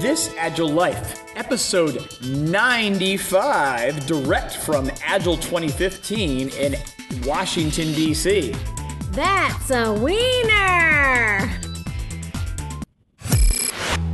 [0.00, 6.76] This Agile Life, episode 95, direct from Agile 2015 in
[7.24, 8.54] Washington, D.C.
[9.10, 11.50] That's a wiener!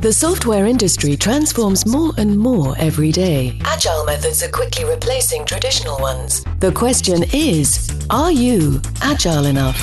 [0.01, 3.57] The software industry transforms more and more every day.
[3.63, 6.43] Agile methods are quickly replacing traditional ones.
[6.59, 9.77] The question is Are you agile enough?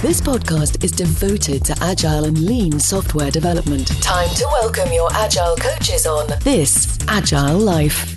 [0.00, 3.88] This podcast is devoted to agile and lean software development.
[4.00, 8.14] Time to welcome your agile coaches on This Agile Life.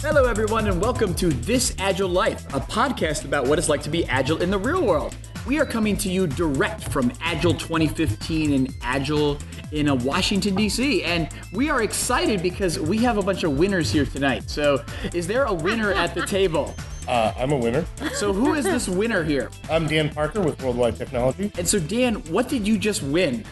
[0.00, 3.90] Hello, everyone, and welcome to This Agile Life, a podcast about what it's like to
[3.90, 5.14] be agile in the real world.
[5.46, 9.36] We are coming to you direct from Agile 2015 and Agile
[9.72, 11.02] in uh, Washington, D.C.
[11.02, 14.48] And we are excited because we have a bunch of winners here tonight.
[14.48, 16.74] So, is there a winner at the table?
[17.10, 17.84] Uh, I'm a winner.
[18.14, 19.50] So, who is this winner here?
[19.68, 21.50] I'm Dan Parker with Worldwide Technology.
[21.58, 23.44] And so, Dan, what did you just win?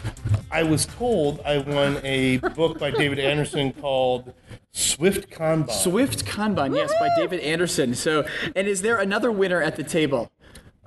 [0.52, 4.32] I was told I won a book by David Anderson called
[4.70, 5.72] Swift Kanban.
[5.72, 7.96] Swift Kanban, yes, by David Anderson.
[7.96, 8.24] So,
[8.54, 10.30] and is there another winner at the table?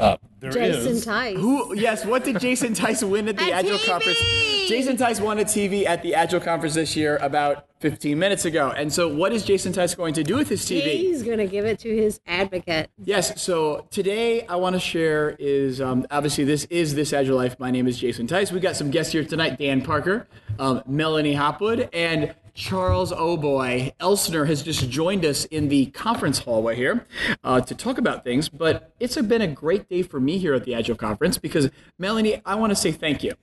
[0.02, 1.06] Uh, there Jason is.
[1.06, 1.38] Tice.
[1.38, 1.76] Who?
[1.76, 2.06] Yes.
[2.06, 3.86] What did Jason Tice win at the A Agile TV!
[3.86, 4.20] conference?
[4.68, 8.72] Jason Tice won a TV at the Agile conference this year about 15 minutes ago.
[8.72, 10.98] And so, what is Jason Tice going to do with his TV?
[10.98, 12.90] He's gonna give it to his advocate.
[13.04, 13.40] Yes.
[13.42, 17.60] So today, I want to share is um, obviously this is this Agile Life.
[17.60, 18.52] My name is Jason Tice.
[18.52, 23.92] We got some guests here tonight: Dan Parker, um, Melanie Hopwood, and Charles O'Boy.
[24.00, 27.06] Elsner has just joined us in the conference hallway here
[27.44, 28.50] uh, to talk about things.
[28.50, 32.42] But it's been a great day for me here at the Agile conference because Melanie,
[32.46, 33.34] I want to say thank you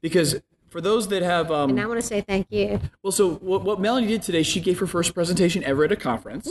[0.00, 0.40] because.
[0.70, 2.80] For those that have, um, And I want to say thank you.
[3.02, 5.96] well, so what, what Melanie did today, she gave her first presentation ever at a
[5.96, 6.50] conference,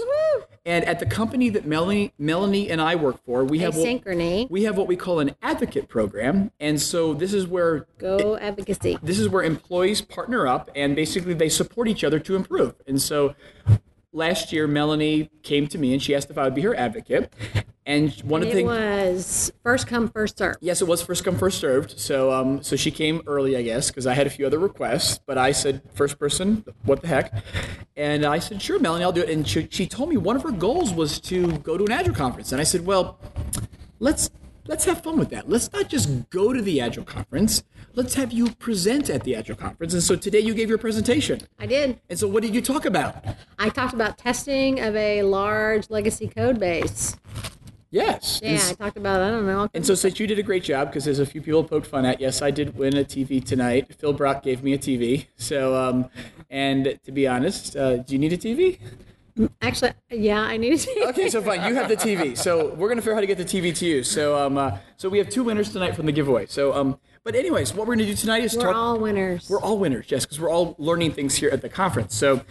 [0.66, 4.64] and at the company that Melanie, Melanie and I work for, we have what, we
[4.64, 8.98] have what we call an advocate program, and so this is where Go advocacy.
[9.02, 12.76] this is where employees partner up and basically they support each other to improve.
[12.88, 13.36] And so
[14.12, 17.34] last year, Melanie came to me and she asked if I would be her advocate,
[17.86, 18.68] and one of the It things.
[18.68, 20.58] was first come, first served.
[20.62, 22.00] Yes, it was first come first served.
[22.00, 25.20] So um, so she came early, I guess, because I had a few other requests.
[25.26, 27.44] But I said first person, what the heck?
[27.96, 29.30] And I said sure, Melanie, I'll do it.
[29.30, 32.14] And she, she told me one of her goals was to go to an Agile
[32.14, 32.52] conference.
[32.52, 33.20] And I said, well,
[34.00, 34.30] let's
[34.70, 35.50] let's have fun with that.
[35.50, 37.64] Let's not just go to the Agile conference.
[37.96, 39.94] Let's have you present at the Agile conference.
[39.94, 41.42] And so today you gave your presentation.
[41.58, 42.00] I did.
[42.08, 43.16] And so what did you talk about?
[43.58, 47.18] I talked about testing of a large legacy code base.
[47.92, 48.40] Yes.
[48.44, 49.68] Yeah, I talked about I don't know.
[49.74, 52.06] And so, since you did a great job, because there's a few people poked fun
[52.06, 52.22] at.
[52.22, 53.96] Yes, I did win a TV tonight.
[53.96, 55.26] Phil Brock gave me a TV.
[55.38, 56.08] So, um,
[56.52, 58.78] and to be honest, uh, do you need a TV?
[59.62, 61.08] Actually, yeah, I need to.
[61.10, 61.68] Okay, so fine.
[61.68, 62.38] You have the TV.
[62.38, 64.04] So we're gonna figure out how to get the TV to you.
[64.04, 66.46] So, um, uh, so we have two winners tonight from the giveaway.
[66.46, 68.76] So, um, but anyways, what we're gonna do tonight is We're talk.
[68.76, 69.50] all winners.
[69.50, 72.16] We're all winners, yes, because we're all learning things here at the conference.
[72.16, 72.42] So,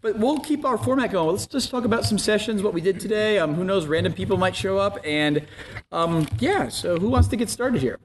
[0.00, 1.28] but we'll keep our format going.
[1.30, 3.38] Let's just talk about some sessions, what we did today.
[3.38, 5.46] Um, who knows, random people might show up, and
[5.92, 6.68] um, yeah.
[6.68, 7.98] So, who wants to get started here?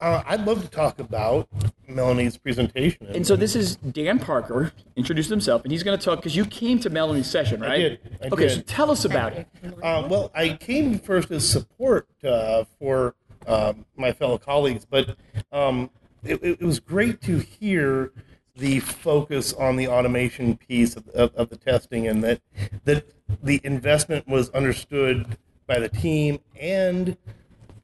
[0.00, 1.46] Uh, I'd love to talk about
[1.86, 3.06] Melanie's presentation.
[3.08, 6.46] And so this is Dan Parker introduced himself, and he's going to talk because you
[6.46, 7.76] came to Melanie's session, right?
[7.76, 8.18] did.
[8.22, 8.54] I okay, did.
[8.56, 9.46] so tell us about it.
[9.82, 13.14] Uh, well, I came first as support uh, for
[13.46, 15.16] um, my fellow colleagues, but
[15.52, 15.90] um,
[16.24, 18.12] it, it was great to hear
[18.56, 22.40] the focus on the automation piece of, of, of the testing, and that
[22.84, 23.06] that
[23.42, 25.36] the investment was understood
[25.66, 27.16] by the team and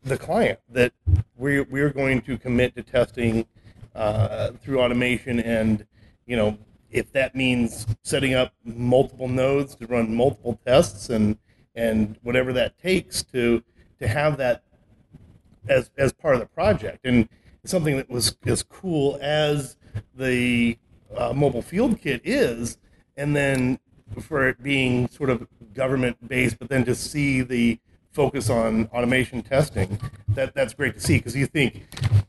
[0.06, 0.92] the client that
[1.36, 3.46] we're we're going to commit to testing
[3.94, 5.86] uh, through automation, and
[6.26, 6.58] you know
[6.90, 11.38] if that means setting up multiple nodes to run multiple tests and
[11.74, 13.62] and whatever that takes to
[13.98, 14.62] to have that
[15.68, 17.00] as as part of the project.
[17.04, 17.28] And
[17.64, 19.76] something that was as cool as
[20.14, 20.78] the
[21.16, 22.78] uh, mobile field kit is
[23.16, 23.78] and then
[24.20, 27.78] for it being sort of government based but then to see the
[28.16, 31.86] focus on automation testing that that's great to see because you think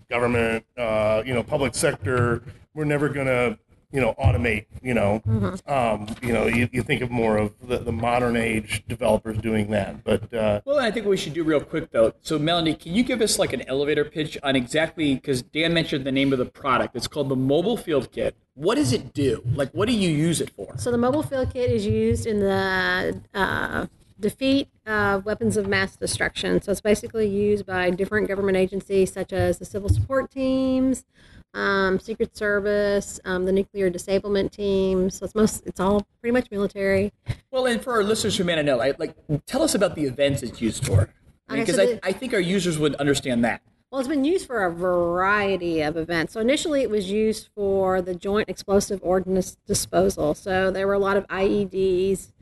[0.09, 2.44] government uh, you know public sector
[2.74, 3.57] we're never going to
[3.94, 5.22] you know automate you know
[5.66, 9.72] um, you know you, you think of more of the, the modern age developers doing
[9.72, 12.12] that but uh, Well, I think what we should do real quick though.
[12.22, 16.04] So, Melanie, can you give us like an elevator pitch on exactly because Dan mentioned
[16.06, 16.98] the name of the product?
[16.98, 18.36] It's called the Mobile Field Kit.
[18.56, 19.42] What does it do?
[19.54, 20.78] Like, what do you use it for?
[20.78, 23.86] So the mobile field kit is used in the uh,
[24.19, 26.62] defeat of weapons of mass destruction.
[26.62, 31.06] So it's basically used by different government agencies such as the civil support teams,
[31.54, 35.18] um, Secret Service, um, the nuclear disablement teams.
[35.18, 37.12] So it's most, it's all pretty much military.
[37.52, 39.16] Well, and for our listeners who may not know, I, like,
[39.46, 41.10] tell us about the events it's used for.
[41.50, 43.62] Okay, Because so I, I think our users would understand that.
[43.92, 46.34] Well, it's been used for a variety of events.
[46.34, 50.34] So initially, it was used for the Joint Explosive Ordnance Disposal.
[50.34, 52.34] So there were a lot of IEDs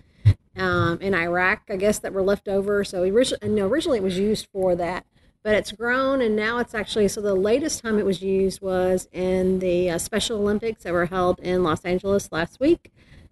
[0.57, 2.83] um, in Iraq, I guess, that were left over.
[2.83, 5.05] So originally, no, originally it was used for that,
[5.43, 7.07] but it's grown, and now it's actually.
[7.07, 11.07] So the latest time it was used was in the uh, Special Olympics that were
[11.07, 12.91] held in Los Angeles last week.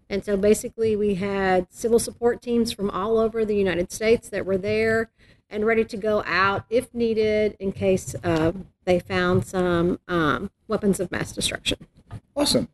[0.09, 4.45] And so basically, we had civil support teams from all over the United States that
[4.45, 5.09] were there
[5.49, 8.51] and ready to go out if needed in case uh,
[8.85, 11.77] they found some um, weapons of mass destruction.
[12.35, 12.67] Awesome.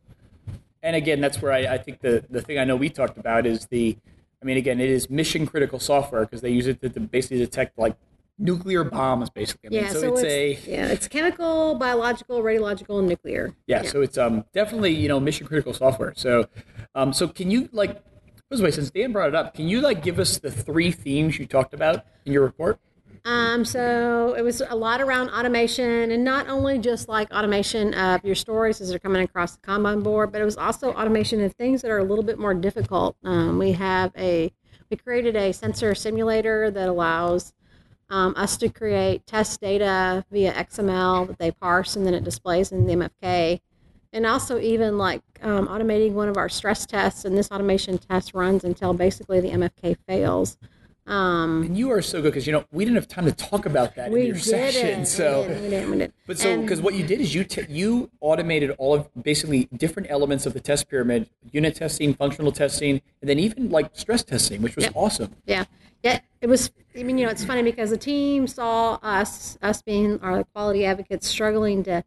[0.82, 3.46] And again, that's where I, I think the, the thing I know we talked about
[3.46, 3.96] is the,
[4.42, 7.38] I mean, again, it is mission critical software because they use it to, to basically
[7.38, 7.94] detect like
[8.38, 9.68] nuclear bombs, basically.
[9.68, 13.54] I mean, Yeah, so, it's, a yeah, it's chemical, biological, radiological, and nuclear.
[13.66, 16.14] yeah, so it's um definitely you know mission critical software.
[16.16, 16.48] So,
[16.94, 18.02] um, so can you like,
[18.48, 20.90] by the way, since Dan brought it up, can you like give us the three
[20.90, 22.78] themes you talked about in your report?
[23.24, 28.24] Um, so it was a lot around automation, and not only just like automation of
[28.24, 31.52] your stories as they're coming across the Kanban board, but it was also automation of
[31.54, 33.16] things that are a little bit more difficult.
[33.22, 34.52] Um, we have a
[34.90, 37.52] we created a sensor simulator that allows
[38.08, 42.72] um, us to create test data via XML that they parse and then it displays
[42.72, 43.60] in the MFK.
[44.12, 48.34] And also, even like um, automating one of our stress tests, and this automation test
[48.34, 50.58] runs until basically the MFK fails.
[51.06, 53.66] Um, And you are so good because you know we didn't have time to talk
[53.66, 55.04] about that in your session.
[55.06, 56.12] So, we did, we did, we did.
[56.26, 60.10] but so because what you did is you t- you automated all of basically different
[60.10, 64.62] elements of the test pyramid: unit testing, functional testing, and then even like stress testing,
[64.62, 64.92] which was Yep.
[64.94, 65.34] awesome.
[65.46, 65.64] Yeah,
[66.02, 66.20] yeah.
[66.40, 66.70] It was.
[66.96, 70.84] I mean, you know, it's funny because the team saw us, us being our quality
[70.84, 72.02] advocates, struggling to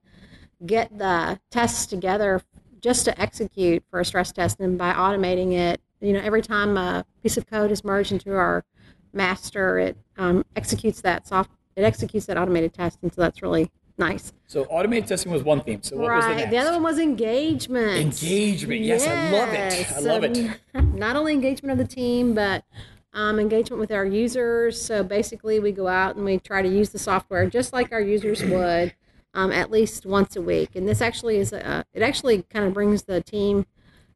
[0.66, 2.42] get the tests together
[2.82, 6.76] just to execute for a stress test, and by automating it, you know, every time
[6.78, 8.64] a piece of code is merged into our
[9.14, 11.52] master, it um, executes that soft.
[11.76, 14.34] It executes that automated test, and so that's really nice.
[14.48, 15.82] So automated testing was one theme.
[15.82, 16.38] So what was the right.
[16.38, 16.52] next?
[16.52, 18.00] The other one was engagement.
[18.00, 18.82] Engagement.
[18.82, 19.74] Yes, I love it.
[19.74, 19.98] Yes.
[19.98, 20.60] I love it.
[20.96, 22.64] Not only engagement of the team, but
[23.14, 24.82] um, engagement with our users.
[24.82, 28.02] So basically, we go out and we try to use the software just like our
[28.02, 28.94] users would,
[29.34, 30.76] um, at least once a week.
[30.76, 33.66] And this actually is a, it actually kind of brings the team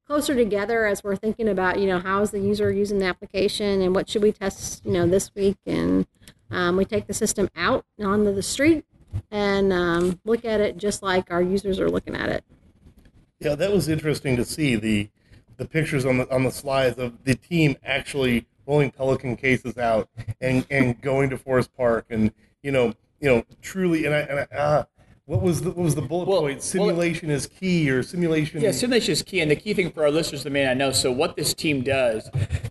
[0.07, 3.81] closer together as we're thinking about, you know, how is the user using the application
[3.81, 5.57] and what should we test, you know, this week.
[5.65, 6.07] And
[6.49, 8.85] um, we take the system out onto the street
[9.29, 12.43] and um, look at it just like our users are looking at it.
[13.39, 15.09] Yeah, that was interesting to see the
[15.57, 20.09] the pictures on the on the slides of the team actually rolling Pelican cases out
[20.41, 22.31] and and going to Forest Park and
[22.63, 24.83] you know you know truly and I, and I uh,
[25.27, 26.55] what was the what was the bullet Well, point?
[26.55, 28.61] well, Simulation is key or simulation.
[28.61, 30.91] Yeah, simulation is key, and the key thing for our listeners that may not know.
[30.91, 32.29] So, what this team does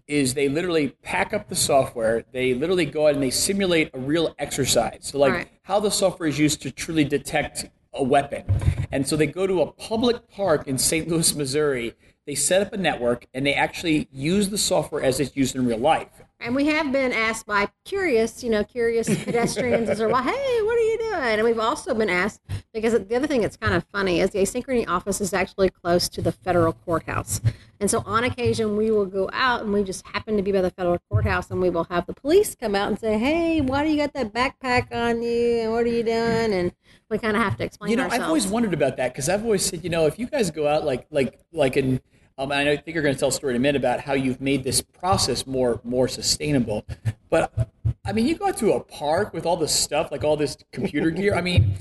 [0.08, 2.24] is they literally pack up the software.
[2.32, 5.00] They literally go out and they simulate a real exercise.
[5.02, 5.48] So, like Right.
[5.62, 8.44] how the software is used to truly detect a weapon.
[8.90, 11.08] And so they go to a public park in St.
[11.08, 11.94] Louis, Missouri.
[12.26, 15.66] They set up a network, and they actually use the software as it's used in
[15.66, 16.08] real life.
[16.38, 20.76] And we have been asked by curious, you know, curious pedestrians as well, hey, what
[20.76, 21.38] are you doing?
[21.38, 22.42] And we've also been asked
[22.74, 26.10] because the other thing that's kind of funny is the asynchrony office is actually close
[26.10, 27.40] to the federal courthouse.
[27.80, 30.60] And so on occasion we will go out and we just happen to be by
[30.60, 33.82] the federal courthouse and we will have the police come out and say, Hey, why
[33.82, 35.60] do you got that backpack on you?
[35.60, 36.52] And what are you doing?
[36.52, 36.72] And
[37.10, 38.22] we kind of have to explain You know, ourselves.
[38.22, 40.68] I've always wondered about that because I've always said, you know, if you guys go
[40.68, 42.00] out like like like in,
[42.38, 43.80] um, and I know, I think you're going to tell a story in a minute
[43.80, 46.84] about how you've made this process more more sustainable.
[47.30, 47.70] But
[48.04, 50.56] I mean, you go out to a park with all this stuff, like all this
[50.72, 51.34] computer gear.
[51.34, 51.76] I mean,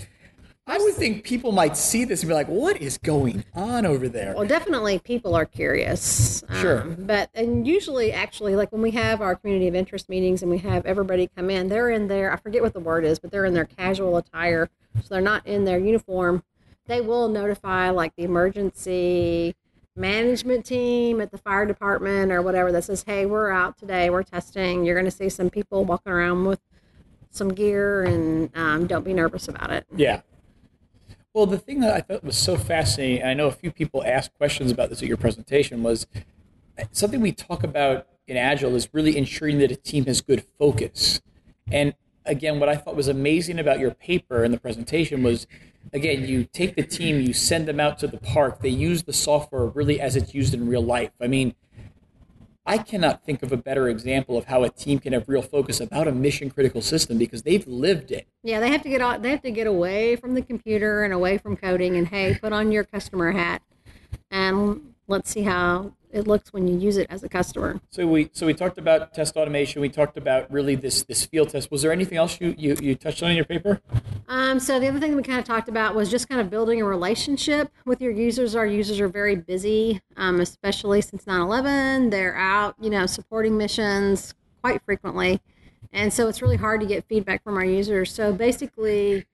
[0.67, 4.09] I would think people might see this and be like, "What is going on over
[4.09, 6.43] there?" Well, definitely people are curious.
[6.49, 6.81] Um, Sure.
[6.81, 10.57] But, and usually, actually, like when we have our community of interest meetings and we
[10.59, 13.45] have everybody come in, they're in their, I forget what the word is, but they're
[13.45, 14.69] in their casual attire.
[15.03, 16.43] So they're not in their uniform.
[16.87, 19.55] They will notify like the emergency
[19.95, 24.23] management team at the fire department or whatever that says, hey, we're out today, we're
[24.23, 24.85] testing.
[24.85, 26.59] You're going to see some people walking around with
[27.29, 29.85] some gear and um, don't be nervous about it.
[29.95, 30.21] Yeah.
[31.33, 34.03] Well, the thing that I thought was so fascinating, and I know a few people
[34.05, 36.07] asked questions about this at your presentation, was
[36.91, 41.21] something we talk about in Agile is really ensuring that a team has good focus.
[41.71, 41.93] And
[42.25, 45.45] again, what I thought was amazing about your paper and the presentation was,
[45.93, 49.13] again, you take the team, you send them out to the park, they use the
[49.13, 51.11] software really as it's used in real life.
[51.21, 51.55] I mean,
[52.65, 55.79] I cannot think of a better example of how a team can have real focus
[55.79, 58.27] about a mission critical system because they've lived it.
[58.41, 61.13] Yeah, they have to get out, they have to get away from the computer and
[61.13, 63.61] away from coding and hey, put on your customer hat
[64.31, 67.81] and let's see how it looks when you use it as a customer.
[67.91, 69.81] So we so we talked about test automation.
[69.81, 71.69] We talked about really this this field test.
[71.69, 73.81] Was there anything else you you, you touched on in your paper?
[74.29, 76.81] Um, so the other thing we kind of talked about was just kind of building
[76.81, 78.55] a relationship with your users.
[78.55, 82.11] Our users are very busy, um, especially since 9/11.
[82.11, 85.41] They're out, you know, supporting missions quite frequently,
[85.91, 88.11] and so it's really hard to get feedback from our users.
[88.11, 89.25] So basically,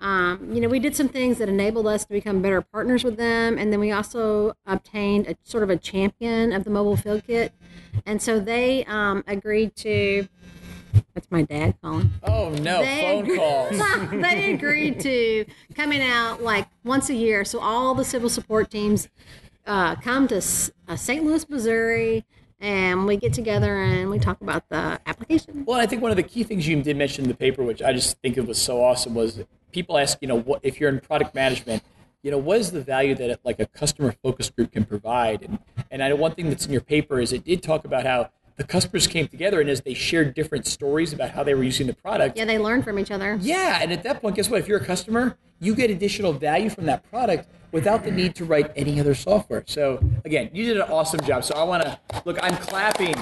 [0.00, 3.16] um, you know, we did some things that enabled us to become better partners with
[3.16, 7.22] them, and then we also obtained a sort of a champion of the mobile field
[7.26, 7.52] kit,
[8.04, 10.28] and so they um, agreed to.
[11.14, 12.10] That's my dad calling.
[12.22, 13.78] Oh no, They phone agree- calls.
[14.10, 19.08] they agreed to coming out like once a year, so all the civil support teams
[19.66, 21.24] uh, come to S- uh, St.
[21.24, 22.24] Louis, Missouri,
[22.60, 25.64] and we get together and we talk about the application.
[25.66, 27.82] Well, I think one of the key things you did mention in the paper, which
[27.82, 30.88] I just think it was so awesome, was people ask, you know, what if you're
[30.88, 31.82] in product management,
[32.22, 35.42] you know, what is the value that like a customer focus group can provide?
[35.42, 35.58] And
[35.90, 38.30] and I know one thing that's in your paper is it did talk about how
[38.56, 41.86] the customers came together and as they shared different stories about how they were using
[41.86, 42.36] the product.
[42.36, 43.38] Yeah, they learn from each other.
[43.40, 44.60] Yeah, and at that point, guess what?
[44.60, 48.44] If you're a customer, you get additional value from that product without the need to
[48.44, 49.62] write any other software.
[49.66, 51.44] So again, you did an awesome job.
[51.44, 52.38] So I want to look.
[52.42, 53.14] I'm clapping.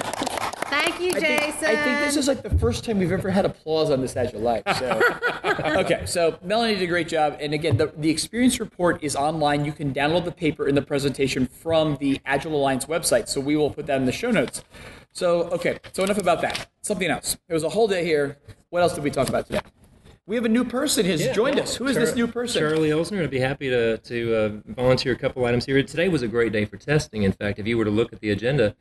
[0.75, 1.53] Thank you, I Jason.
[1.53, 4.17] think, I think this is like the first time we've ever had applause on this
[4.17, 4.65] Agile Life.
[4.77, 5.01] So,
[5.79, 7.37] okay, so Melanie did a great job.
[7.39, 9.65] And again, the, the experience report is online.
[9.65, 13.29] You can download the paper in the presentation from the Agile Alliance website.
[13.29, 14.65] So we will put that in the show notes.
[15.13, 16.69] So, okay, so enough about that.
[16.83, 17.37] Something else.
[17.49, 18.39] It was a whole day here.
[18.71, 19.61] What else did we talk about today?
[20.27, 21.77] We have a new person has joined us.
[21.77, 22.61] Who is this new person?
[22.61, 23.23] Charlie Elsner.
[23.23, 25.83] I'd be happy to to uh, volunteer a couple items here.
[25.83, 27.25] Today was a great day for testing.
[27.25, 28.75] In fact, if you were to look at the agenda,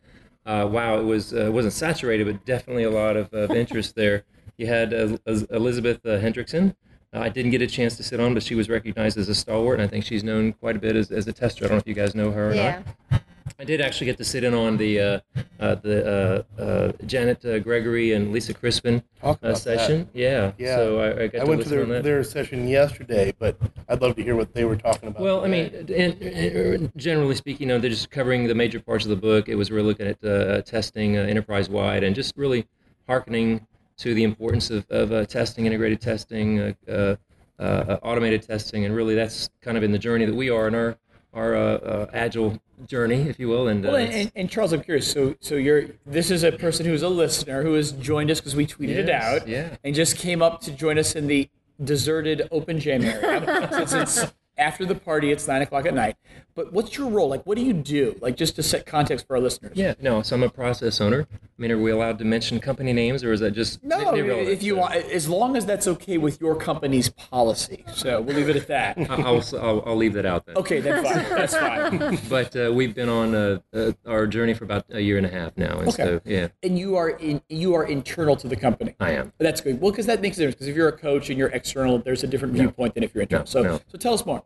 [0.45, 4.23] uh, wow, it was uh, wasn't saturated, but definitely a lot of, of interest there.
[4.57, 6.75] You had uh, Elisabeth uh, Hendrickson.
[7.13, 9.35] Uh, I didn't get a chance to sit on, but she was recognized as a
[9.35, 11.65] stalwart, and I think she's known quite a bit as, as a tester.
[11.65, 12.81] I don't know if you guys know her or yeah.
[13.11, 13.22] not.
[13.59, 15.19] I did actually get to sit in on the uh,
[15.59, 20.09] uh, the uh, uh, Janet uh, Gregory and Lisa Crispin uh, session.
[20.13, 20.51] Yeah.
[20.57, 20.75] Yeah.
[20.77, 22.03] So I, I got I to went to their, that.
[22.03, 23.57] their session yesterday, but
[23.87, 25.21] I'd love to hear what they were talking about.
[25.21, 29.05] Well, I mean, and, and generally speaking, you know, they're just covering the major parts
[29.05, 29.49] of the book.
[29.49, 32.67] It was really looking at uh, testing uh, enterprise wide and just really
[33.07, 37.15] hearkening to the importance of, of uh, testing, integrated testing, uh, uh,
[37.59, 40.75] uh, automated testing, and really that's kind of in the journey that we are in
[40.75, 40.97] our
[41.33, 43.67] our uh, uh, agile journey, if you will.
[43.67, 45.11] And, uh, Well, and, and, Charles, I'm curious.
[45.11, 48.55] So, so you're this is a person who's a listener who has joined us because
[48.55, 49.77] we tweeted it out, yeah.
[49.83, 51.49] and just came up to join us in the
[51.83, 53.69] deserted open jam area.
[53.87, 56.15] Since it's after the party, it's nine o'clock at night.
[56.55, 57.27] But what's your role?
[57.29, 58.15] Like, what do you do?
[58.21, 59.71] Like, just to set context for our listeners.
[59.75, 60.21] yeah, no.
[60.21, 61.27] So I'm a process owner.
[61.33, 64.61] I mean, are we allowed to mention company names, or is that just No, if
[64.61, 67.83] you So- want, as long as that's okay with your company's policy.
[67.93, 68.97] So we'll leave it at that.
[69.09, 70.55] I'll, I'll, I'll leave that out then.
[70.57, 71.15] Okay, then fine.
[71.29, 72.19] That's fine.
[72.29, 75.29] But uh, we've been on uh, uh, our journey for about a year and a
[75.29, 76.03] half now, and Okay.
[76.03, 78.95] so yeah, And you are in, you are internal to the company.
[78.99, 79.33] I am.
[79.39, 79.81] That's good.
[79.81, 80.55] Well, because that makes a difference.
[80.55, 83.23] Because if you're a coach and you're external, there's a different viewpoint than if you're
[83.23, 83.43] internal.
[83.45, 83.79] No, so, no.
[83.87, 84.42] so tell us more.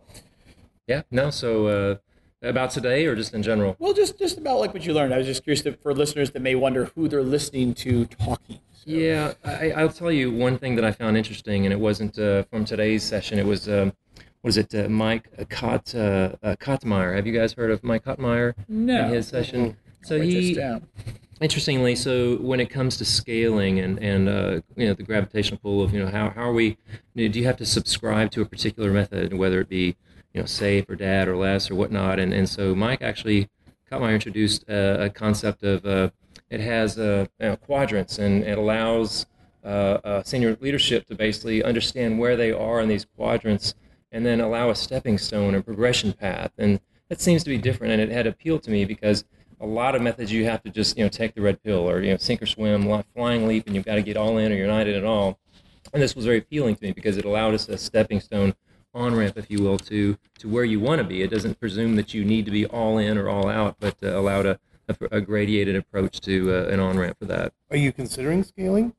[0.87, 1.29] Yeah, no.
[1.29, 1.95] So uh,
[2.47, 3.75] about today, or just in general?
[3.79, 5.13] Well, just just about like what you learned.
[5.13, 8.59] I was just curious to, for listeners that may wonder who they're listening to talking.
[8.73, 12.17] So- Yeah, I, I'll tell you one thing that I found interesting, and it wasn't
[12.17, 13.37] uh, from today's session.
[13.39, 13.91] It was um,
[14.41, 17.15] what is it, uh, Mike Cott, uh, uh, Cottmeyer.
[17.15, 18.53] Have you guys heard of Mike Cottmeyer?
[18.69, 19.07] No.
[19.07, 19.75] In his session.
[20.03, 20.87] So he, down.
[21.39, 25.83] Interestingly, so when it comes to scaling and and uh, you know the gravitational pull
[25.83, 26.77] of you know how how are we?
[27.15, 29.95] Do you have to subscribe to a particular method, whether it be
[30.33, 32.19] you know SAFe or DAD or LeSS or whatnot?
[32.19, 33.49] And and so Mike actually
[33.91, 36.09] Cottmeyer introduced a, a concept of uh,
[36.49, 39.27] it has uh, you know, quadrants and it allows
[39.63, 43.75] uh, uh, senior leadership to basically understand where they are in these quadrants
[44.11, 46.51] and then allow a stepping stone or progression path.
[46.57, 46.79] And
[47.09, 49.23] that seems to be different, and it had appealed to me because
[49.59, 52.01] a lot of methods you have to just you know take the red pill or
[52.01, 54.55] you know sink or swim, flying leap, and you've got to get all in or
[54.55, 55.39] you're not in at all.
[55.93, 58.53] And this was very appealing to me because it allowed us a stepping stone
[58.93, 61.21] on ramp, if you will, to to where you want to be.
[61.21, 64.17] It doesn't presume that you need to be all in or all out, but uh,
[64.17, 67.53] allowed a, a, a gradiated approach to uh, an on ramp for that.
[67.71, 68.93] Are you considering scaling?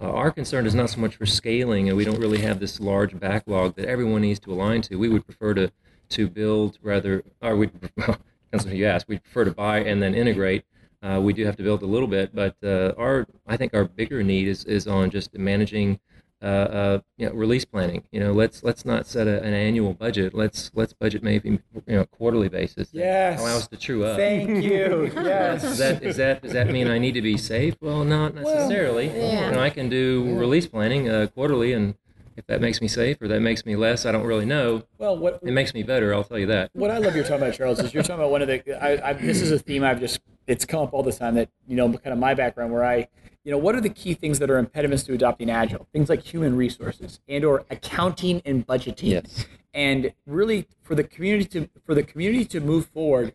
[0.00, 2.80] Uh, our concern is not so much for scaling, and we don't really have this
[2.80, 4.96] large backlog that everyone needs to align to.
[4.96, 5.72] We would prefer to
[6.10, 7.70] to build rather, or we
[8.52, 9.08] well, who you ask.
[9.08, 10.64] We prefer to buy and then integrate.
[11.02, 13.84] Uh, we do have to build a little bit, but uh, our I think our
[13.84, 16.00] bigger need is is on just managing.
[16.42, 18.02] Uh, uh, you know, release planning.
[18.12, 20.32] You know, let's let's not set a, an annual budget.
[20.32, 22.88] Let's let's budget maybe you know quarterly basis.
[22.92, 23.38] Yes.
[23.38, 24.16] allow us to true up.
[24.16, 25.12] Thank you.
[25.22, 25.62] Yes.
[25.64, 27.74] Is that is that does that mean I need to be safe?
[27.82, 29.08] Well, not necessarily.
[29.08, 29.48] yeah.
[29.50, 31.94] You know, I can do release planning uh, quarterly, and
[32.40, 34.82] If that makes me safe or that makes me less, I don't really know.
[34.96, 36.70] Well, what It makes me better, I'll tell you that.
[36.72, 38.82] what I love you're talking about, Charles, is you're talking about one of the.
[38.82, 40.20] I, I, this is a theme I've just.
[40.46, 43.08] It's come up all the time that you know, kind of my background, where I,
[43.44, 45.86] you know, what are the key things that are impediments to adopting agile?
[45.92, 49.10] Things like human resources and or accounting and budgeting.
[49.10, 49.44] Yes.
[49.74, 53.34] And really, for the community to for the community to move forward,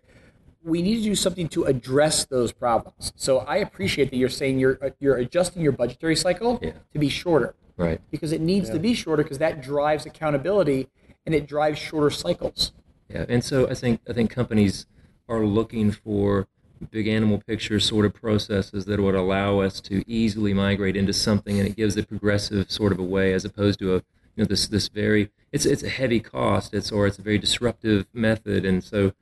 [0.63, 3.13] we need to do something to address those problems.
[3.15, 6.71] So I appreciate that you're saying you're you're adjusting your budgetary cycle Yeah.
[6.91, 8.00] to be shorter Right.
[8.10, 10.88] because it needs to be shorter because that drives accountability
[11.25, 12.72] and it drives shorter cycles.
[13.10, 14.86] Yeah, and so I think I think companies
[15.27, 16.48] are looking for
[16.91, 21.60] big animal picture sort of processes that would allow us to easily migrate into something,
[21.60, 23.96] and it gives a progressive sort of a way, as opposed to a
[24.36, 27.38] you know this this very it's it's a heavy cost, it's or it's a very
[27.38, 29.13] disruptive method, and so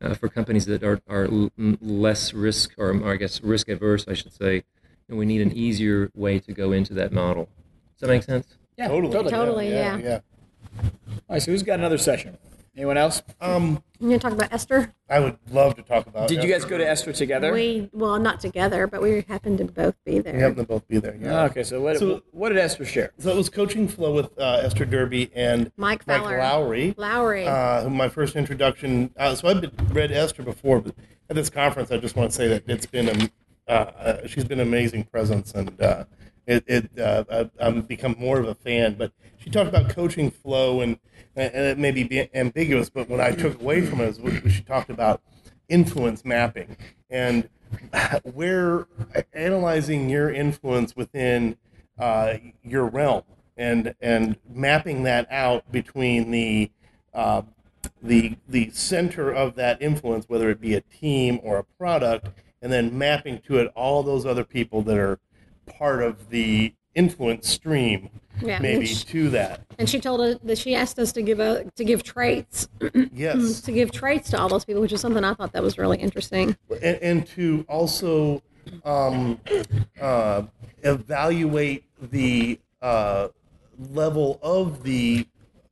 [0.00, 1.28] uh, for companies that are are
[1.80, 4.62] less risk or, or I guess risk averse, I should say, you
[5.08, 7.48] know, we need an easier way to go into that model.
[8.02, 8.46] Does that make sense?
[8.76, 9.30] Yeah, Totally.
[9.30, 9.96] Totally, yeah.
[9.96, 10.20] yeah.
[10.76, 10.90] All
[11.30, 12.36] right, so who's got another session?
[12.76, 13.22] Anyone else?
[13.40, 14.92] Um, You gonna talk about Esther?
[15.08, 16.26] I would love to talk about.
[16.26, 17.52] Did you guys go to Esther together?
[17.52, 20.32] We well, not together, but we happened to both be there.
[20.32, 20.48] We there.
[20.48, 21.16] happen to both be there.
[21.20, 21.44] Yeah.
[21.44, 23.12] okay, so what, So- what did Esther share?
[23.18, 26.38] So it was coaching flow with uh, Esther Derby and Mike Mike Fowler.
[26.38, 26.94] Lowry.
[26.96, 27.46] Lowry.
[27.46, 29.14] Uh, my first introduction.
[29.16, 30.96] Uh, so I've been, read Esther before, but
[31.30, 34.44] at this conference, I just want to say that it's been a, uh, uh, she's
[34.44, 36.04] been an amazing presence, and uh,
[36.46, 38.94] it, it uh, I- I'm become more of a fan.
[38.94, 40.98] But she talked about coaching flow, and
[41.34, 44.90] and it may be ambiguous, but what I took away from it is she talked
[44.90, 45.22] about
[45.68, 46.76] influence mapping
[47.08, 47.48] and
[48.24, 48.86] where
[49.32, 51.56] analyzing your influence within
[51.98, 53.22] uh, your realm
[53.56, 56.70] and and mapping that out between the
[57.14, 57.42] uh,
[58.02, 62.28] the the center of that influence, whether it be a team or a product,
[62.60, 65.18] and then mapping to it all those other people that are
[65.66, 68.10] part of the influence stream,
[68.42, 69.60] Yeah, maybe which- to that.
[69.78, 72.68] and she told us that she asked us to give a to give traits
[73.12, 73.60] Yes.
[73.62, 75.98] to give traits to all those people, which is something I thought that was really
[75.98, 76.56] interesting.
[76.82, 78.42] and, and to also
[78.84, 79.40] um,
[80.00, 80.42] uh,
[80.82, 83.28] evaluate the uh,
[83.90, 85.26] level of the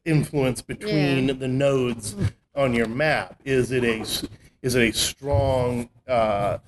[0.04, 1.34] influence between Yeah.
[1.34, 2.16] the nodes
[2.54, 3.40] on your map.
[3.44, 4.00] Is it a
[4.62, 6.58] is it a strong uh,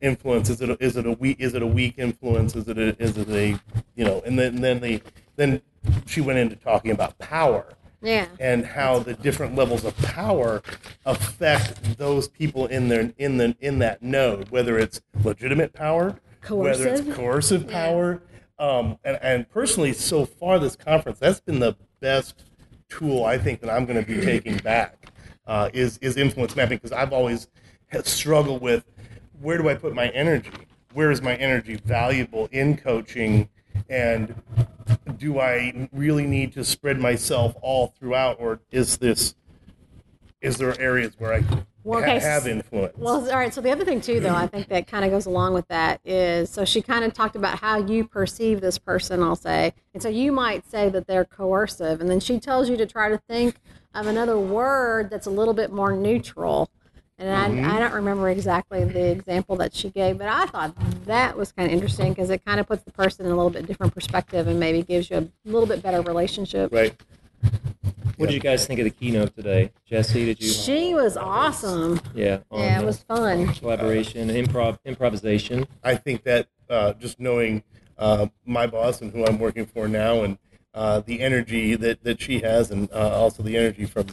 [0.00, 0.50] influence?
[0.50, 2.54] Is it a, is it a weak is it a weak influence?
[2.56, 3.58] Is it a, is it a
[3.94, 4.22] you know?
[4.24, 5.02] And then then the
[5.36, 5.60] then
[6.06, 8.26] she went into talking about power Yeah.
[8.40, 10.62] and how the different levels of power
[11.04, 16.84] affect those people in their in the in that node, whether it's legitimate power, coercive.
[16.84, 18.22] whether it's coercive power.
[18.58, 22.44] Um, and, and personally, so far this conference, that's been the best
[22.88, 25.10] tool I think that I'm going to be taking back
[25.46, 27.48] uh, is is influence mapping because I've always
[28.02, 28.84] struggled with
[29.40, 30.50] where do I put my energy?
[30.92, 33.48] Where is my energy valuable in coaching?
[33.88, 34.34] And
[35.18, 39.34] do I really need to spread myself all throughout, or is this
[40.40, 41.44] is there areas where I
[41.82, 42.96] Well, ha- okay, have influence?
[42.96, 43.52] Well, all right.
[43.52, 46.00] So the other thing too, though, I think that kind of goes along with that
[46.04, 49.22] is so she kind of talked about how you perceive this person.
[49.22, 52.76] I'll say, and so you might say that they're coercive, and then she tells you
[52.76, 53.56] to try to think
[53.94, 56.70] of another word that's a little bit more neutral.
[57.18, 60.74] And I, I don't remember exactly the example that she gave, but I thought
[61.06, 63.50] that was kind of interesting because it kind of puts the person in a little
[63.50, 66.72] bit different perspective and maybe gives you a little bit better relationship.
[66.72, 66.94] right.
[68.16, 70.24] What did you guys think of the keynote today, Jesse?
[70.24, 70.48] Did you?
[70.48, 72.00] She was awesome.
[72.14, 72.38] Yeah.
[72.50, 73.48] Yeah, it was fun.
[73.54, 75.66] collaboration, improv, improvisation.
[75.84, 77.62] I think that uh, just knowing
[77.98, 80.38] uh, my boss and who I'm working for now, and
[80.72, 84.06] uh, the energy that, that she has, and uh, also the energy from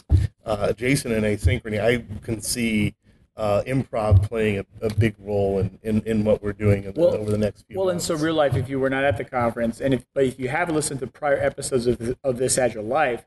[0.46, 2.96] uh, Jason and Asynchrony, I can see
[3.36, 7.16] uh, improv playing a, a big role in, in, in what we're doing in Well-
[7.16, 8.06] over the next few Well, in months.
[8.06, 10.50] so real life, if you were not at the conference, and if but if you
[10.50, 13.26] have listened to prior episodes of, of this Agile Life,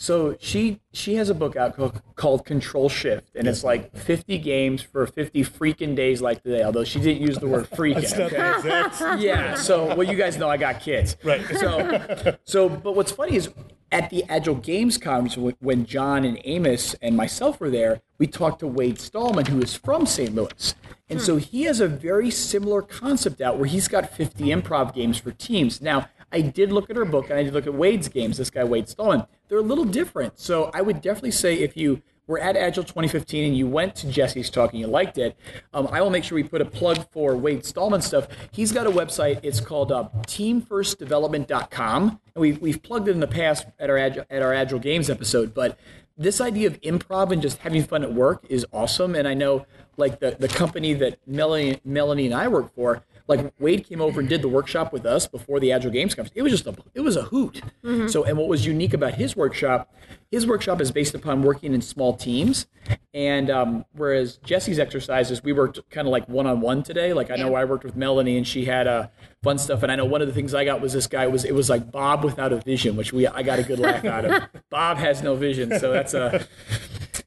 [0.00, 4.38] so she she has a book out called, called Control Shift, and it's like 50
[4.38, 6.62] games for 50 freaking days like today.
[6.62, 8.00] Although she didn't use the word freaking.
[8.00, 8.62] That's not okay?
[8.62, 9.54] the exact- yeah.
[9.56, 11.18] So, well, you guys know I got kids.
[11.22, 11.44] Right.
[11.54, 13.50] So, so, but what's funny is
[13.92, 18.26] at the Agile Games conference when- when John and Amos and myself were there, we
[18.26, 20.34] talked to Wade Stallman, who is from St.
[20.34, 20.74] Louis,
[21.10, 21.24] and hmm.
[21.26, 25.30] so he has a very similar concept out where he's got 50 improv games for
[25.32, 25.82] teams.
[25.82, 28.38] Now, I did look at her book and I did look at Wade's games.
[28.38, 30.38] This guy Wade Stallman, they're a little different.
[30.38, 34.06] So I would definitely say if you were at Agile 2015 and you went to
[34.06, 35.36] Jesse's talk and you liked it,
[35.74, 38.28] um, I will make sure we put a plug for Wade Stallman stuff.
[38.52, 39.40] He's got a website.
[39.42, 42.20] It's called uh, teamfirstdevelopment.com.
[42.34, 45.10] And we've, we've plugged it in the past at our, Agile, at our Agile Games
[45.10, 45.52] episode.
[45.52, 45.76] But
[46.16, 49.16] this idea of improv and just having fun at work is awesome.
[49.16, 49.66] And I know
[49.96, 54.20] like the, the company that Melanie, Melanie and I work for, like Wade came over
[54.20, 56.32] and did the workshop with us before the Agile Games conference.
[56.34, 57.62] It was just a it was a hoot.
[58.08, 59.94] So and what was unique about his workshop,
[60.30, 62.66] his workshop is based upon working in small teams,
[63.14, 67.12] and um, whereas Jesse's exercises we worked kind of like one on one today.
[67.12, 69.08] Like I know I worked with Melanie and she had uh,
[69.42, 71.44] fun stuff, and I know one of the things I got was this guy was
[71.44, 74.24] it was like Bob without a vision, which we I got a good laugh out
[74.24, 74.42] of.
[74.70, 76.46] Bob has no vision, so that's a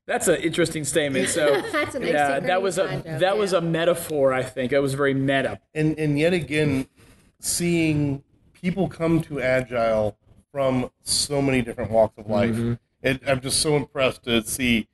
[0.05, 1.29] that's an interesting statement.
[1.29, 3.57] So That's an yeah, that was a extremely joke, that was yeah.
[3.57, 4.33] a metaphor.
[4.33, 5.59] I think it was very meta.
[5.73, 6.87] and and yet again
[7.39, 10.17] seeing people come to agile
[10.51, 12.57] from so many different walks of life
[13.01, 14.87] it, i'm just so impressed to see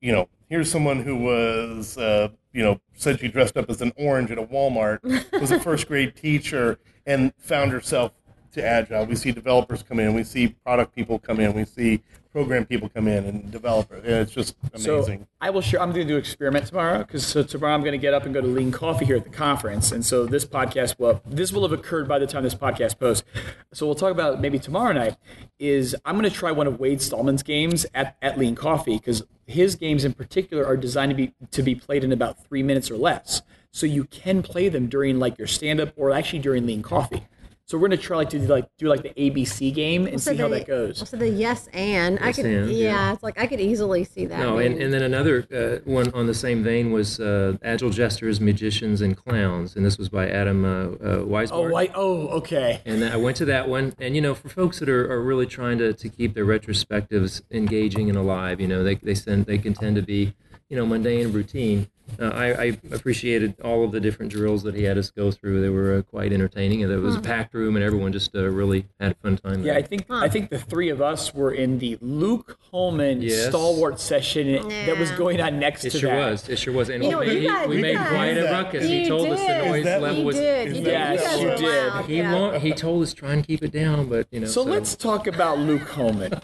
[0.00, 3.92] you know here's someone who was uh, you know said she dressed up as an
[3.96, 4.98] orange at a walmart
[5.40, 8.12] was a first grade teacher and found herself
[8.52, 12.02] to agile we see developers come in we see product people come in we see
[12.32, 15.80] program people come in and developers and it's just amazing So I will share.
[15.80, 18.24] I'm going to do an experiment tomorrow because so tomorrow I'm going to get up
[18.24, 21.52] and go to Lean Coffee here at the conference, and so this podcast will this
[21.52, 23.24] will have occurred by the time this podcast posts.
[23.72, 25.16] So we'll talk about maybe tomorrow night.
[25.58, 29.22] Is I'm going to try one of Wade Stallman's games at, at Lean Coffee because
[29.46, 32.90] his games in particular are designed to be to be played in about three minutes
[32.90, 33.42] or less.
[33.72, 37.26] So you can play them during like your stand up or actually during Lean Coffee.
[37.70, 40.20] So we're going to try like to do like do like the ABC game and
[40.20, 41.08] see how the, that goes.
[41.08, 43.12] So the yes and I Yes could and, yeah, yeah.
[43.12, 44.40] it's like I could easily see that.
[44.40, 48.40] No, and, and then another uh, one on the same vein was uh, Agile Jesters,
[48.40, 51.70] Magicians, and Clowns, and this was by Adam uh, uh, Weisbart.
[51.70, 52.80] Oh, I, oh, okay.
[52.84, 55.46] And I went to that one, and you know, for folks that are, are really
[55.46, 59.58] trying to, to keep their retrospectives engaging and alive, you know, they they send they
[59.58, 60.34] can tend to be,
[60.70, 61.88] you know, mundane routine.
[62.18, 65.60] Uh, I, I appreciated all of the different drills that he had us go through.
[65.60, 68.48] They were uh, quite entertaining, and there was a packed room, and everyone just uh,
[68.50, 69.60] really had a fun time.
[69.62, 69.76] Yeah, there.
[69.76, 73.48] I think I think the three of us were in the Luke Hohmann Yes.
[73.50, 76.16] stalwart session that was going on next It to sure that.
[76.16, 76.48] It sure was.
[76.48, 76.88] It sure was.
[76.88, 78.84] And You we know, made, you guys- we you made guys- quite a ruckus.
[78.88, 80.34] He You told us the noise that- level was.
[80.36, 80.68] did.
[80.68, 80.84] You did.
[80.86, 81.60] that- Yes, you did.
[81.92, 82.34] loud, He yeah.
[82.34, 84.46] wa- he told us try and keep it down, but you know.
[84.48, 86.32] So let's talk about Luke Hohmann.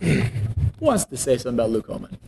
[0.00, 0.22] Who
[0.80, 2.18] wants to say something about Luke Hohmann?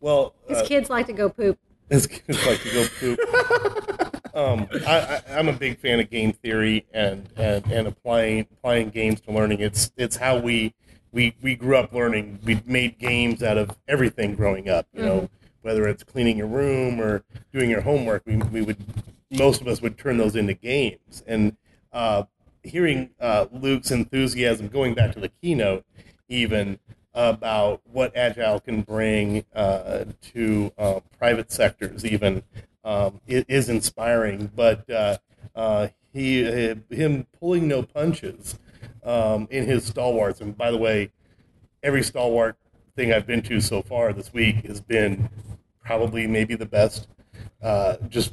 [0.00, 1.58] Well His uh, kids like to go poop.
[1.88, 4.34] It's it's like to go poop.
[4.34, 8.90] um, I, I, I'm a big fan of game theory and, and, and applying applying
[8.90, 9.60] games to learning.
[9.60, 10.74] It's it's how we
[11.12, 12.38] we, we grew up learning.
[12.44, 14.86] We made games out of everything growing up.
[14.92, 15.30] You know,
[15.62, 18.78] whether it's cleaning your room or doing your homework, we, we would
[19.30, 21.22] most of us would turn those into games.
[21.26, 21.56] And
[21.92, 22.24] uh,
[22.62, 25.84] hearing uh, Luke's enthusiasm, going back to the keynote,
[26.28, 26.78] even
[27.14, 32.42] about what agile can bring uh, to uh, private sectors even
[32.84, 35.18] um, is inspiring but uh,
[35.54, 38.58] uh, he uh, him pulling no punches
[39.04, 40.40] um, in his stalwarts.
[40.40, 41.10] And by the way
[41.82, 42.56] every stalwart
[42.96, 45.28] thing I've been to so far this week has been
[45.84, 47.08] probably maybe the best
[47.62, 48.32] uh, just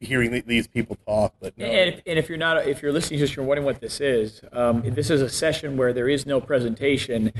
[0.00, 1.64] hearing these people talk but no.
[1.64, 4.00] And if, and if you're not, if you're listening to this, you're wondering what this
[4.00, 4.42] is.
[4.52, 7.32] Um, this is a session where there is no presentation.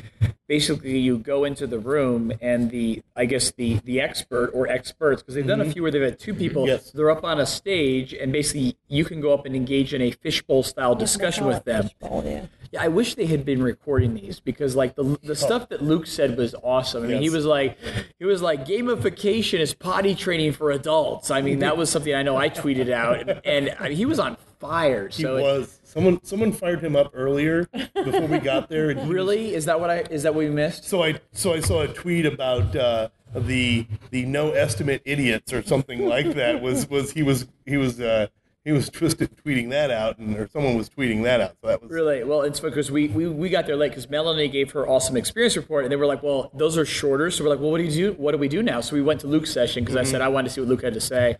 [0.49, 5.23] Basically, you go into the room, and the, I guess the the expert or experts,
[5.23, 6.67] because they've done a few where they've had two people.
[6.67, 6.91] Yes.
[6.91, 10.11] They're up on a stage, and basically you can go up and engage in a
[10.11, 11.91] fishbowl style discussion with them.
[12.03, 12.47] Yeah,
[12.79, 16.37] I wish they had been recording these because like the the stuff that Luke said
[16.39, 17.05] was awesome.
[17.05, 17.77] I mean, he was like
[18.19, 21.31] he was like gamification is potty training for adults.
[21.31, 24.07] I mean, that was something I know I tweeted out, and, and I mean, he
[24.07, 25.09] was on fire.
[25.09, 29.01] he So it- was someone someone fired him up earlier before we got there and
[29.01, 30.85] he was really is that what I is that what we missed?
[30.85, 35.63] So I so I saw a tweet about uh, the the no estimate idiots or
[35.63, 36.63] something like that.
[36.63, 38.29] Was was he was he was uh,
[38.65, 41.57] he was twisted tweeting that out, and or someone was tweeting that out.
[41.61, 42.23] So that was Really?
[42.23, 45.57] Well, it's because we, we, we got there late because Melanie gave her awesome experience
[45.57, 47.31] report, and they were like, well, those are shorter.
[47.31, 48.13] So we're like, well, what do you do?
[48.13, 48.81] What do we do now?
[48.81, 50.25] So we went to Luke's session because I said mm-hmm.
[50.25, 51.37] I wanted to see what Luke had to say.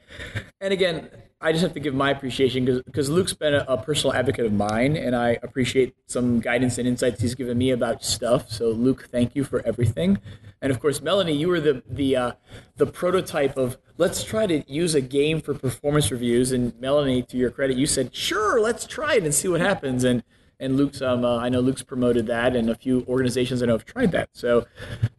[0.61, 4.15] And again, I just have to give my appreciation because Luke's been a, a personal
[4.15, 8.51] advocate of mine, and I appreciate some guidance and insights he's given me about stuff.
[8.51, 10.19] So Luke, thank you for everything.
[10.63, 12.33] And of course, Melanie, you were the the uh,
[12.77, 16.53] the prototype of let's try to use a game for performance reviews.
[16.53, 20.05] And Melanie, to your credit, you said sure, let's try it and see what happens.
[20.05, 20.23] And
[20.61, 23.73] and Luke's um, uh, I know Luke's promoted that, and a few organizations I know
[23.73, 24.29] have tried that.
[24.33, 24.67] So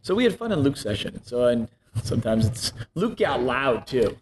[0.00, 1.22] so we had fun in Luke's session.
[1.24, 1.68] So and
[2.02, 4.16] sometimes it's Luke got loud too.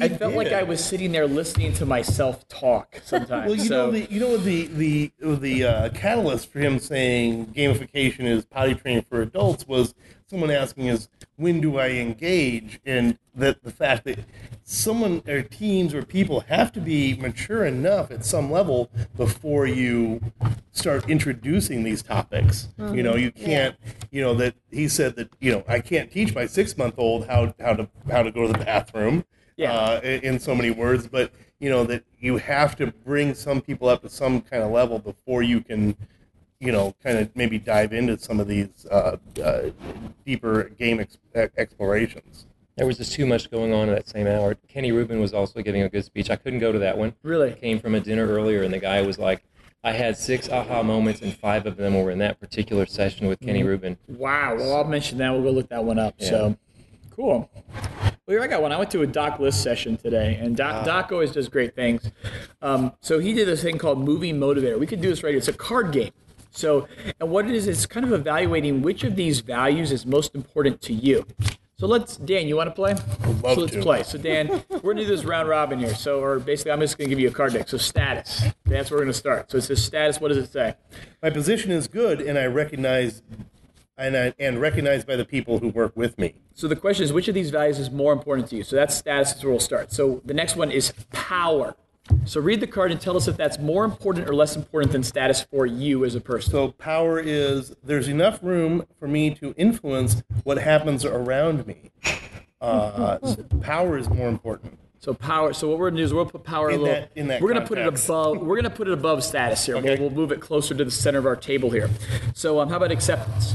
[0.00, 0.52] I felt like.
[0.52, 3.46] I was sitting there listening to myself talk sometimes.
[3.46, 7.46] Well, you so, know the you know the the the uh, catalyst for him saying
[7.46, 9.94] gamification is potty training for adults was
[10.32, 14.20] someone asking is when do I engage, and that the fact that
[14.64, 20.22] someone or teams or people have to be mature enough at some level before you
[20.72, 22.68] start introducing these topics.
[22.78, 23.76] You know, you can't.
[24.10, 27.26] You know that he said that you know I can't teach my six month old
[27.26, 29.24] how how to how to go to the bathroom.
[29.56, 29.74] Yeah.
[29.74, 33.60] uh, in, in so many words, but you know that you have to bring some
[33.60, 35.94] people up to some kind of level before you can,
[36.62, 39.62] you know, kind of maybe dive into some of these uh, uh,
[40.24, 41.18] deeper game ex-
[41.56, 42.46] explorations.
[42.76, 44.54] There was just too much going on in that same hour.
[44.68, 46.30] Kenny Rubin was also giving a good speech.
[46.30, 47.14] I couldn't go to that one.
[47.24, 47.52] Really?
[47.54, 49.42] Came from a dinner earlier, and the guy was like,
[49.82, 53.40] I had six aha moments, and five of them were in that particular session with
[53.40, 53.98] Kenny Rubin.
[54.06, 54.54] Wow.
[54.54, 55.32] Well, I'll mention that.
[55.32, 56.14] We'll go look that one up.
[56.18, 56.28] Yeah.
[56.28, 56.56] So
[57.10, 57.50] cool.
[57.52, 58.70] Well, here I got one.
[58.70, 62.08] I went to a Doc List session today, and Doc, Doc always does great things.
[62.62, 64.78] Um, so he did this thing called Moving Motivator.
[64.78, 65.38] We could do this right here.
[65.38, 66.12] It's a card game.
[66.52, 66.86] So,
[67.18, 70.80] and what it is, it's kind of evaluating which of these values is most important
[70.82, 71.26] to you.
[71.78, 72.92] So let's, Dan, you want to play?
[72.92, 73.82] I love so let's to.
[73.82, 74.02] play.
[74.04, 75.94] So Dan, we're gonna do this round robin here.
[75.96, 77.68] So, or basically, I'm just gonna give you a card deck.
[77.68, 78.44] So status.
[78.66, 79.50] That's where we're gonna start.
[79.50, 80.20] So it says status.
[80.20, 80.74] What does it say?
[81.20, 83.22] My position is good, and I recognize,
[83.96, 86.34] and I, and recognized by the people who work with me.
[86.54, 88.62] So the question is, which of these values is more important to you?
[88.62, 89.32] So that's status.
[89.32, 89.92] That's where we'll start.
[89.92, 91.74] So the next one is power.
[92.24, 95.02] So read the card and tell us if that's more important or less important than
[95.02, 96.50] status for you as a person.
[96.50, 101.90] So power is there's enough room for me to influence what happens around me.
[102.60, 104.78] Uh, so power is more important.
[104.98, 105.52] So power.
[105.52, 106.94] So what we're gonna do is we'll put power a In little.
[106.94, 108.38] that- in that we're gonna put it above.
[108.38, 109.76] We're gonna put it above status here.
[109.76, 109.90] Okay.
[109.96, 111.88] We'll, we'll move it closer to the center of our table here.
[112.34, 113.54] So um, how about acceptance?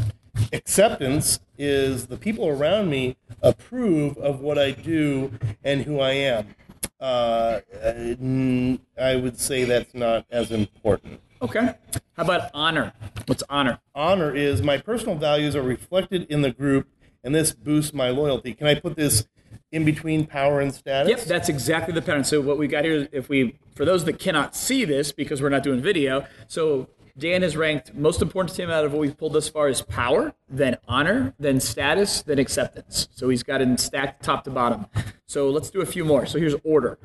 [0.54, 5.32] Acceptance is the people around me approve of what I do
[5.64, 6.54] and who I am.
[7.00, 11.22] Uh, mm, I would say that's not as important.
[11.42, 11.76] Okay.
[12.16, 12.94] How about honor?
[13.28, 13.80] What's honor?
[13.94, 16.88] honor is my personal values are reflected in the group,
[17.24, 18.54] and this boosts my loyalty.
[18.54, 19.28] Can I put this
[19.72, 21.10] in between power and status?
[21.10, 22.24] Yep, that's exactly the pattern.
[22.24, 25.42] So what we got here is if we, for those that cannot see this because
[25.42, 29.00] we're not doing video, so Dan is ranked most important to him out of what
[29.02, 33.08] we've pulled thus far is power, then honor, then status, then acceptance.
[33.12, 34.86] So he's got it stacked top to bottom.
[35.26, 36.26] So let's do a few more.
[36.26, 37.00] So here's order.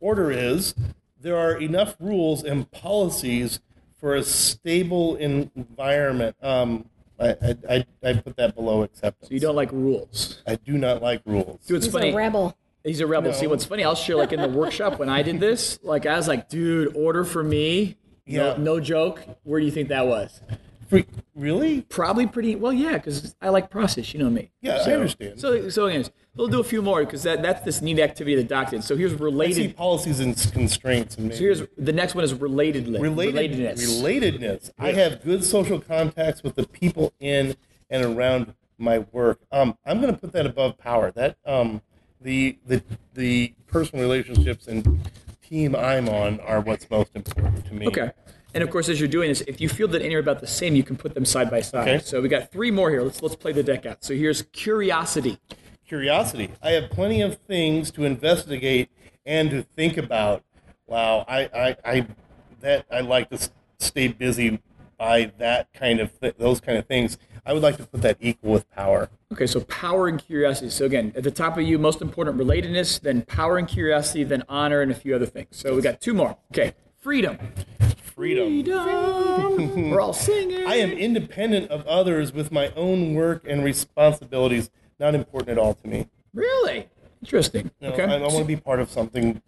[0.00, 0.74] Order is
[1.20, 3.60] there are enough rules and policies
[3.98, 6.36] for a stable environment.
[6.42, 9.28] Um, I, I, I, I put that below acceptance.
[9.28, 10.42] So you don't like rules.
[10.46, 11.60] I do not like rules.
[11.62, 12.10] See what's He's funny?
[12.10, 12.56] a rebel.
[12.82, 13.32] He's a rebel.
[13.32, 13.84] See what's funny?
[13.84, 15.78] I'll share like in the workshop when I did this.
[15.82, 17.96] Like I was like, dude, order for me.
[18.26, 18.42] Yeah.
[18.42, 19.22] No, no joke.
[19.42, 20.40] Where do you think that was?
[20.88, 21.80] Freak, really?
[21.82, 24.12] Probably pretty well, yeah, because I like process.
[24.12, 24.50] You know me.
[24.60, 25.40] Yeah, I understand.
[25.40, 28.48] So, so anyways, we'll do a few more because that, that's this neat activity that
[28.48, 28.84] Doc did.
[28.84, 29.76] So here's related.
[29.76, 31.16] policies and constraints.
[31.16, 33.00] And So here's the next one is relatedly.
[33.00, 34.02] related, relatedness.
[34.02, 34.70] relatedness.
[34.78, 37.56] I have good social contacts with the people in
[37.88, 39.40] and around my work.
[39.52, 41.10] Um, I'm going to put that above power.
[41.10, 41.80] That um,
[42.20, 42.82] the the
[43.14, 45.00] the personal relationships and
[45.48, 47.86] team I'm on are what's most important to me.
[47.86, 48.10] Okay.
[48.54, 50.46] And of course, as you're doing this, if you feel that any are about the
[50.46, 51.88] same, you can put them side by side.
[51.88, 52.04] Okay.
[52.04, 53.02] So we got three more here.
[53.02, 54.04] Let's let's play the deck out.
[54.04, 55.38] So here's curiosity.
[55.86, 56.50] Curiosity.
[56.62, 58.90] I have plenty of things to investigate
[59.26, 60.44] and to think about.
[60.86, 62.06] Wow, I I, I
[62.60, 64.60] that I like to stay busy
[64.96, 67.18] by that kind of th- those kind of things.
[67.46, 69.10] I would like to put that equal with power.
[69.32, 70.70] Okay, so power and curiosity.
[70.70, 74.44] So again, at the top of you, most important relatedness, then power and curiosity, then
[74.48, 75.48] honor, and a few other things.
[75.50, 76.36] So we got two more.
[76.52, 77.38] Okay, freedom.
[78.02, 78.64] Freedom.
[78.64, 79.90] Freedom.
[79.90, 80.66] We're all singing.
[80.66, 84.70] I am independent of others with my own work and responsibilities.
[85.00, 86.08] Not important at all to me.
[86.32, 86.88] Really
[87.20, 87.72] interesting.
[87.80, 88.04] You know, okay.
[88.04, 89.42] I, I want to be part of something,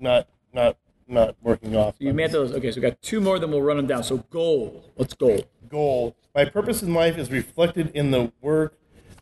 [0.00, 0.76] not not
[1.12, 1.94] not working off.
[1.98, 2.52] you made those.
[2.52, 4.02] Okay, so we got two more, then we'll run them down.
[4.02, 4.90] So goal.
[4.96, 5.44] What's goal?
[5.68, 6.16] goal.
[6.34, 8.74] My purpose in life is reflected in the work,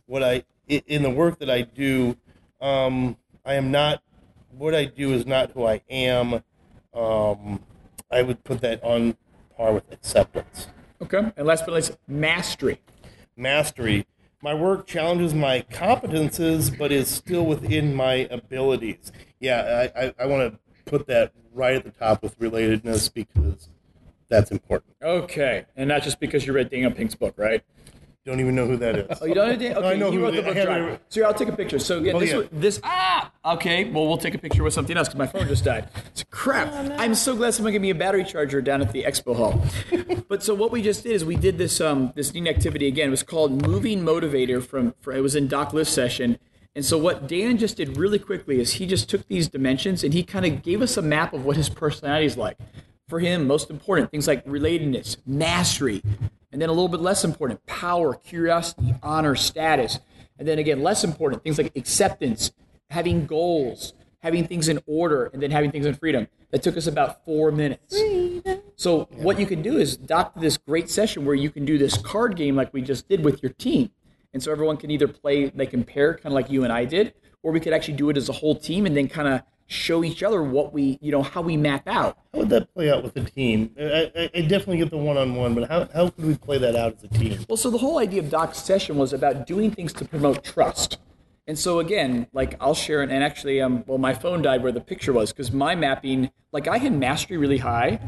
[0.06, 2.16] what I i- in the work that I do.
[2.60, 4.02] Um, I am not.
[4.50, 6.42] What I do is not who I am.
[6.92, 7.62] Um,
[8.10, 9.16] I would put that on
[9.56, 10.66] par with acceptance.
[11.00, 11.30] Okay.
[11.36, 12.80] And last but not least, mastery.
[13.36, 14.06] mastery.
[14.42, 19.12] My work challenges my competences, but is still within my abilities.
[19.38, 20.58] Yeah, I, I, I want to
[20.90, 23.68] put that right at the top with relatedness because
[24.28, 24.94] that's important.
[25.02, 25.66] Okay.
[25.76, 27.62] And not just because you read Daniel Pink's book, right?
[28.26, 29.18] Don't even know who that is.
[29.22, 29.76] Oh, you don't know Dan?
[29.78, 31.78] Okay, I know you wrote the book have So here, I'll take a picture.
[31.78, 32.42] So again, Oh, this, yeah.
[32.52, 33.84] this, ah, okay.
[33.84, 35.88] Well, we'll take a picture with something else because my phone just died.
[36.08, 36.70] It's crap.
[37.00, 39.64] I'm so glad someone gave me a battery charger down at the expo hall.
[40.28, 43.08] but so what we just did is we did this um this neat activity again.
[43.08, 46.38] It was called Moving Motivator from, for, it was in Doc List session.
[46.74, 50.14] And so what Dan just did really quickly is he just took these dimensions and
[50.14, 52.56] he kind of gave us a map of what his personality is like.
[53.08, 56.00] For him, most important things like relatedness, mastery,
[56.52, 59.98] and then a little bit less important, power, curiosity, honor, status.
[60.38, 62.52] And then again, less important, things like acceptance,
[62.88, 66.28] having goals, having things in order, and then having things in freedom.
[66.52, 68.00] That took us about four minutes.
[68.76, 71.98] So what you can do is dock this great session where you can do this
[71.98, 73.90] card game like we just did with your team.
[74.32, 76.84] And so everyone can either play, they can pair kind of like you and I
[76.84, 79.42] did, or we could actually do it as a whole team and then kind of
[79.66, 82.18] show each other what we, you know, how we map out.
[82.32, 83.72] How would that play out with the team?
[83.78, 86.96] I, I, I definitely get the one-on-one, but how, how could we play that out
[86.96, 87.44] as a team?
[87.48, 90.98] Well, so the whole idea of Doc's session was about doing things to promote trust.
[91.46, 94.70] And so again, like I'll share it, and actually, um, well, my phone died where
[94.72, 97.98] the picture was because my mapping, like I had mastery really high,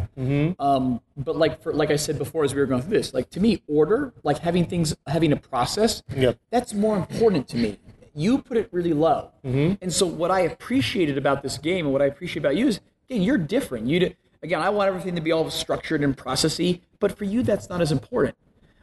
[0.60, 3.30] um, but like for like I said before, as we were going through this, like
[3.30, 6.38] to me, order, like having things, having a process, Yep.
[6.50, 7.78] that's more important to me.
[8.14, 12.02] You put it really low, and so what I appreciated about this game and what
[12.02, 13.86] I appreciate about you is, again, you're different.
[13.88, 17.68] You again, I want everything to be all structured and processy, but for you, that's
[17.68, 18.36] not as important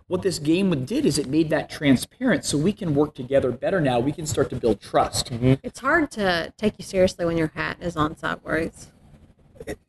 [0.10, 3.80] what this game did is it made that transparent so we can work together better
[3.80, 5.54] now we can start to build trust mm-hmm.
[5.64, 8.92] It's hard to take you seriously when your hat is on sideways.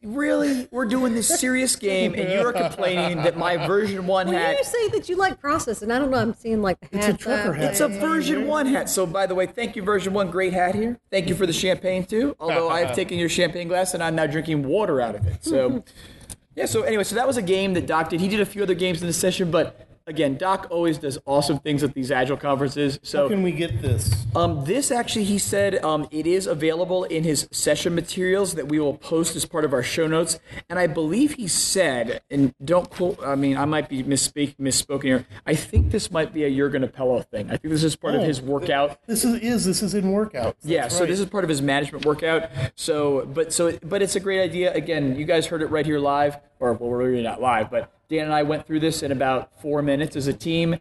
[0.02, 4.64] really we're doing this serious game and you're complaining that my VersionOne Well, hat you
[4.64, 6.18] say that you like process, and I don't know.
[6.18, 6.96] I'm seeing like the hat.
[6.96, 7.20] It's a hat.
[7.20, 7.70] trucker hat.
[7.70, 11.28] it's a VersionOne hat so by the way thank you VersionOne great hat here thank
[11.28, 14.26] you for the champagne too although i have taken your champagne glass and i'm now
[14.26, 15.82] drinking water out of it so
[16.56, 18.62] yeah so anyway so that was a game that doc did he did a few
[18.62, 22.36] other games in the session but again doc always does awesome things at these agile
[22.36, 24.26] conferences so How can we get this?
[24.34, 28.78] Um, this actually, he said, um, it is available in his session materials that we
[28.78, 30.38] will post as part of our show notes.
[30.68, 35.02] And I believe he said, and don't quote, I mean, I might be misspeak, misspoken
[35.04, 35.26] here.
[35.46, 37.46] I think this might be a Jurgen Appelo thing.
[37.50, 38.98] I think this is part of Oh, his workout.
[39.06, 40.54] This is, is this is in workouts.
[40.62, 42.50] Yeah, That's so this is part of his management workout.
[42.76, 44.72] So, but so, but it's a great idea.
[44.74, 47.90] Again, you guys heard it right here live, or well, we're really not live, but
[48.10, 50.76] Dan and I went through this in about four minutes as a team.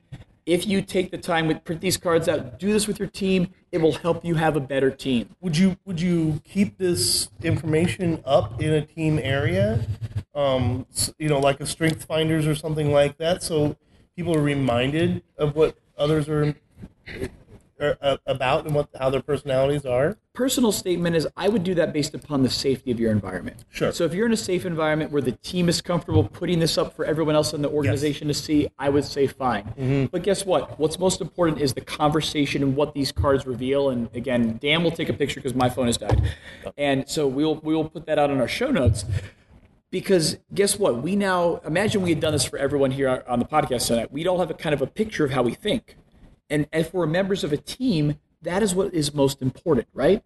[0.48, 3.50] If you take the time to print these cards out, do this with your team.
[3.72, 5.36] It will help you have a better team.
[5.39, 9.86] Would you would you keep this information up in a team area,
[10.34, 10.88] um,
[11.20, 13.78] you know, like a Strength Finders or something like that, so
[14.15, 16.56] people are reminded of what others are,
[17.80, 20.18] Uh, uh, about and what how their personalities are?
[20.34, 23.63] Personal statement is I would do that based upon the safety of your environment.
[23.70, 23.94] Sure.
[23.94, 26.94] So if you're in a safe environment where the team is comfortable putting this up
[26.94, 29.63] for everyone else in the organization to see, I would say fine.
[29.63, 30.06] Mm-hmm.
[30.08, 30.78] But guess what?
[30.78, 33.89] What's most important is the conversation and what these cards reveal.
[33.89, 36.22] And again, Dan will take a picture because my phone has died,
[36.78, 39.06] and so we'll we will put that out in our show notes.
[39.89, 41.02] Because guess what?
[41.02, 44.12] We now imagine we had done this for everyone here on the podcast tonight.
[44.12, 45.96] We'd all have a kind of a picture of how we think.
[46.50, 50.24] And if we're members of a team, that is what is most important, right?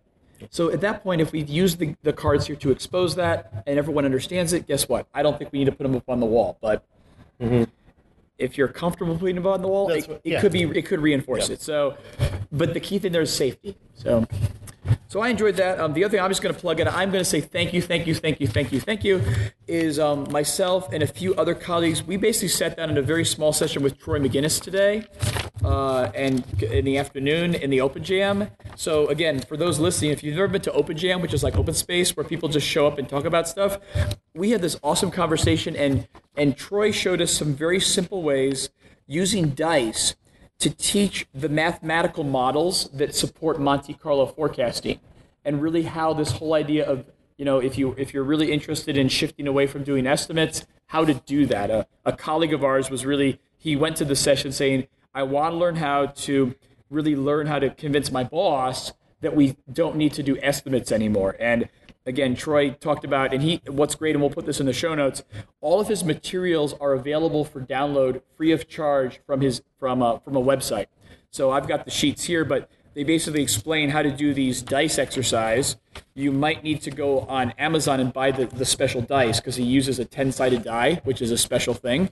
[0.50, 3.78] So at that point, if we've used the, the cards here to expose that and
[3.78, 5.08] everyone understands it, guess what?
[5.14, 6.58] I don't think we need to put them up on the wall.
[6.62, 6.86] But
[7.42, 7.64] mm-hmm.
[8.38, 10.42] if you're comfortable putting them on the wall, That's it, what- it yeah.
[10.42, 11.62] could be it could reinforce it.
[11.62, 11.98] So,
[12.52, 13.78] but the key thing there is safety.
[13.96, 14.28] So,
[15.08, 15.80] so I enjoyed that.
[15.80, 16.88] Um, the other thing I'm just going to plug in.
[16.88, 19.22] I'm going to say thank you, thank you, thank you, thank you, thank you.
[19.68, 22.04] Is um, myself and a few other colleagues.
[22.04, 25.06] We basically sat down in a very small session with Troy Magennis today,
[25.64, 28.50] uh, and in the afternoon in the Open Jam.
[28.76, 31.58] So again, for those listening, if you've ever been to Open Jam, which is like
[31.58, 33.78] open space where people just show up and talk about stuff,
[34.34, 38.70] we had this awesome conversation, and and Troy showed us some very simple ways
[39.08, 40.16] using dice
[40.60, 45.00] to teach the mathematical models that support Monte Carlo forecasting
[45.44, 47.06] and really how this whole idea of
[47.38, 51.04] you know if you if you're really interested in shifting away from doing estimates how
[51.04, 51.72] to do that.
[51.72, 55.54] A, a colleague of ours was really he went to the session saying I want
[55.54, 56.56] to learn how to
[56.90, 61.36] really learn how to convince my boss that we don't need to do estimates anymore.
[61.40, 61.70] And
[62.06, 64.94] again troy talked about and he what's great and we'll put this in the show
[64.94, 65.24] notes
[65.62, 70.20] all of his materials are available for download free of charge from his from a,
[70.24, 70.88] from a website.
[71.32, 75.00] So i've got the sheets here but they basically explain how to do these dice
[75.00, 75.78] exercise.
[76.14, 79.64] You might need to go on amazon and buy the, the special dice because he
[79.64, 82.10] uses a 10-sided die which is a special thing.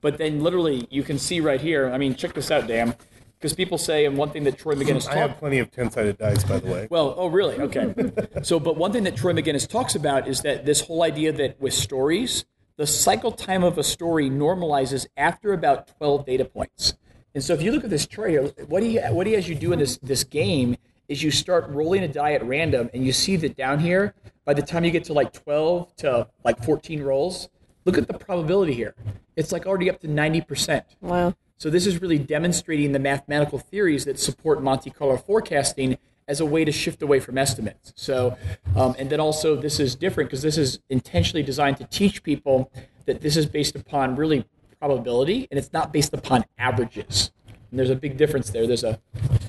[0.00, 2.94] But then literally you can see right here i mean check this out dan
[3.42, 6.16] because people say and one thing that Troy Magennis I talked have plenty of ten-sided
[6.16, 6.86] dice, by the way.
[6.88, 7.56] well, oh, really?
[7.62, 7.94] Okay.
[8.42, 11.60] so, but one thing that Troy Magennis talks about is that this whole idea that
[11.60, 12.44] with stories,
[12.76, 16.94] the cycle time of a story normalizes after about 12 data points.
[17.34, 19.54] And so, if you look at this chart here, what he what he has you
[19.54, 20.76] do in this this game
[21.08, 24.54] is you start rolling a die at random, and you see that down here, by
[24.54, 27.48] the time you get to like 12 to like 14 rolls,
[27.84, 28.94] look at the probability here.
[29.34, 30.84] It's like already up to 90 percent.
[31.00, 31.34] Wow.
[31.62, 35.96] So this is really demonstrating the mathematical theories that support Monte Carlo forecasting
[36.26, 37.92] as a way to shift away from estimates.
[37.94, 38.36] So,
[38.74, 42.72] um, and then also this is different because this is intentionally designed to teach people
[43.06, 44.44] that this is based upon really
[44.80, 47.30] probability and it's not based upon averages.
[47.70, 48.66] And there's a big difference there.
[48.66, 48.98] There's a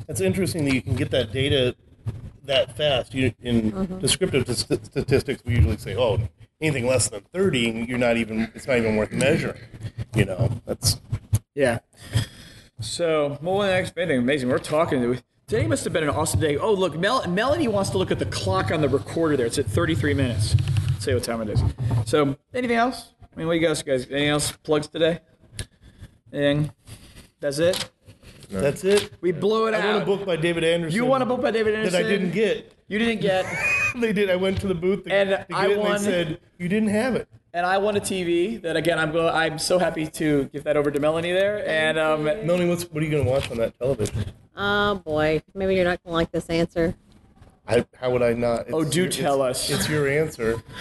[0.07, 1.75] It's interesting that you can get that data
[2.43, 3.15] that fast.
[3.15, 6.19] You, in descriptive st- statistics, we usually say, "Oh,
[6.61, 8.51] anything less than thirty, you're not even.
[8.53, 9.61] It's not even worth measuring."
[10.13, 10.99] You know, that's
[11.55, 11.79] Yeah.
[12.81, 14.49] So, more than expanding, amazing.
[14.49, 15.21] We're talking.
[15.47, 16.57] Today must have been an awesome day.
[16.57, 19.45] Oh, look, Mel- Melanie wants to look at the clock on the recorder there.
[19.45, 20.55] It's at 33 minutes.
[20.89, 21.61] Let's see what time it is.
[22.05, 23.13] So, anything else?
[23.21, 24.05] I mean, what do you guys, guys?
[24.09, 24.51] Anything else?
[24.51, 25.19] Plugs today?
[26.31, 26.71] Anything?
[27.39, 27.89] That's it.
[28.49, 29.11] That's it.
[29.21, 29.83] We blew it out.
[29.83, 30.95] I want a book by David Anderson.
[30.95, 32.01] You want a book by David Anderson?
[32.01, 32.73] that I didn't get.
[32.87, 33.45] You didn't get.
[33.95, 34.29] they did.
[34.29, 36.69] I went to the booth to, And to get I it, and they said you
[36.69, 37.27] didn't have it.
[37.53, 38.61] And I won a TV.
[38.61, 41.67] That again, I'm go- I'm so happy to give that over to Melanie there.
[41.67, 44.25] And um, Melanie, what's what are you going to watch on that television?
[44.55, 46.95] Oh boy, maybe you're not gonna like this answer.
[47.67, 48.65] I, how would I not?
[48.73, 49.79] Oh, do your- tell it's- us.
[49.79, 50.61] It's your answer.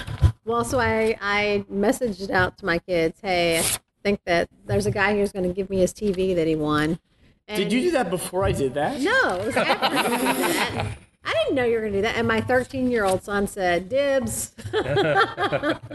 [0.44, 3.62] Well, so I I messaged out to my kids, hey, I
[4.02, 6.98] think that there's a guy who's going to give me his TV that he won.
[7.46, 9.00] And did you do that before I did that?
[9.00, 10.10] No, it was after I did
[10.74, 10.98] that.
[11.24, 12.16] I didn't know you were going to do that.
[12.16, 14.54] And my 13 year old son said, dibs.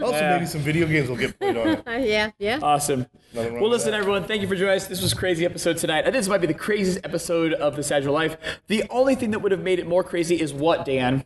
[0.00, 1.82] Also, maybe some video games will get played on it.
[1.86, 2.60] Uh, yeah, yeah.
[2.62, 3.06] Awesome.
[3.34, 3.98] Well, listen, that.
[4.00, 4.86] everyone, thank you for joining us.
[4.86, 6.00] This was a crazy episode tonight.
[6.00, 8.36] I think this might be the craziest episode of This Agile Life.
[8.68, 11.24] The only thing that would have made it more crazy is what, Dan?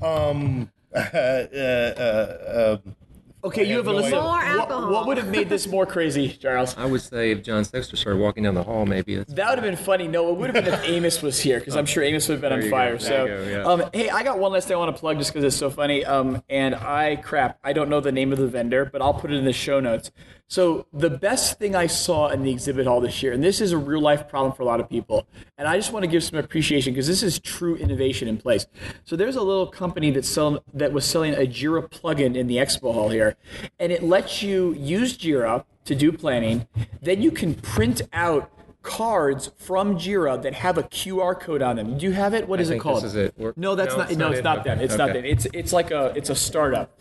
[0.00, 2.96] Um, uh, uh, um,
[3.44, 4.14] Okay, you have a no list.
[4.14, 4.90] of- More what, alcohol.
[4.92, 6.74] what would have made this more crazy, Charles?
[6.78, 9.58] I would say if John Sexter started walking down the hall, maybe that's That would
[9.62, 10.08] have been funny.
[10.08, 12.40] No, it would have been if Amos was here, because I'm sure Amos would have
[12.40, 12.76] been There on you go.
[12.76, 12.96] fire.
[12.96, 13.84] There So, you go, yeah.
[13.84, 15.68] um, hey, I got one last thing I want to plug just because it's so
[15.68, 16.04] funny.
[16.06, 19.30] Um, and I crap, I don't know the name of the vendor, but I'll put
[19.30, 20.10] it in the show notes.
[20.48, 23.72] So the best thing I saw in the exhibit hall this year, and this is
[23.72, 25.26] a real life problem for a lot of people,
[25.56, 28.66] and I just want to give some appreciation because this is true innovation in place.
[29.04, 32.56] So there's a little company that sell, that was selling a Jira plugin in the
[32.56, 33.36] expo hall here,
[33.78, 36.68] and it lets you use Jira to do planning.
[37.00, 38.50] Then you can print out
[38.82, 41.98] cards from Jira that have a QR code on them.
[41.98, 42.46] Do you have it?
[42.46, 42.98] What is it think called?
[42.98, 43.56] this is it.
[43.56, 44.10] No, that's no, not.
[44.10, 44.80] it's no, not it's not them.
[44.80, 45.20] It's not okay.
[45.20, 45.30] them.
[45.30, 46.96] It's it's like a it's a startup.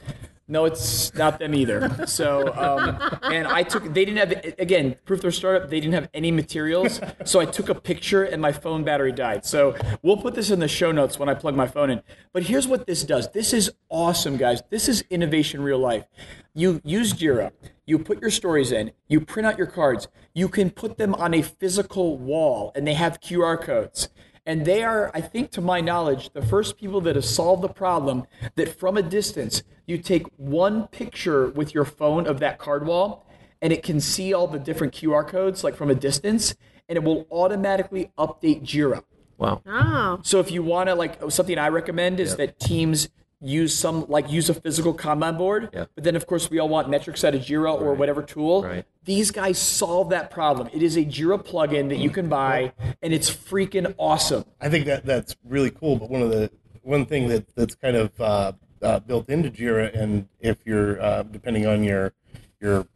[0.48, 2.06] No, it's not them either.
[2.06, 3.84] So, um, and I took.
[3.94, 5.70] They didn't have again proof they're startup.
[5.70, 9.46] They didn't have any materials, so I took a picture and my phone battery died.
[9.46, 12.02] So we'll put this in the show notes when I plug my phone in.
[12.34, 13.32] But here's what this does.
[13.32, 14.62] This is awesome, guys.
[14.70, 16.06] This is innovation real life.
[16.54, 17.52] You use Jira.
[17.86, 18.92] You put your stories in.
[19.08, 20.08] You print out your cards.
[20.34, 24.10] You can put them on a physical wall, and they have QR codes.
[24.46, 27.70] And they are, I think, to my knowledge, the first people that have solved the
[27.70, 28.26] problem
[28.56, 33.26] that from a distance, you take one picture with your phone of that card wall
[33.62, 36.56] and it can see all the different QR codes, like from a distance,
[36.90, 39.04] and it will automatically update Jira.
[39.38, 39.62] wow.
[39.66, 43.08] Oh, So if you want to, like, oh, something I recommend is that teams
[43.44, 45.70] use some, like, use a physical Kanban board.
[45.74, 45.86] Yeah.
[45.96, 48.64] But then, of course, we all want metrics out of Jira or whatever tool.
[48.64, 48.86] Right.
[49.06, 50.70] These guys solve that problem.
[50.74, 52.72] It is a Jira plugin that you can buy,
[53.02, 54.46] and it's freaking awesome.
[54.62, 55.98] I think that that's really cool.
[55.98, 56.50] But one of the
[56.84, 61.24] one thing that that's kind of uh, uh, built into Jira, and if you're uh,
[61.24, 62.14] depending on your
[62.62, 62.88] your